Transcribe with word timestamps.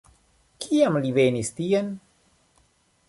Kiam 0.65 0.97
li 1.03 1.11
venis 1.19 1.53
tien? 1.59 1.93